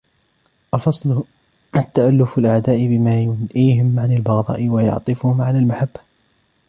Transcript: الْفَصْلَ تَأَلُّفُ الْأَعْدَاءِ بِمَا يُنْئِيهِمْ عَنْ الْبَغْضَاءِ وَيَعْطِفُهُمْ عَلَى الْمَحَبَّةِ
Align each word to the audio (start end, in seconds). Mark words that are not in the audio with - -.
الْفَصْلَ 0.73 1.23
تَأَلُّفُ 1.93 2.37
الْأَعْدَاءِ 2.37 2.85
بِمَا 2.87 3.21
يُنْئِيهِمْ 3.21 3.99
عَنْ 3.99 4.11
الْبَغْضَاءِ 4.13 4.67
وَيَعْطِفُهُمْ 4.69 5.41
عَلَى 5.41 5.57
الْمَحَبَّةِ 5.57 5.99